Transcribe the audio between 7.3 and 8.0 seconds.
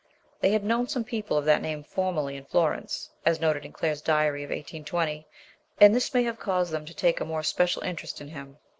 special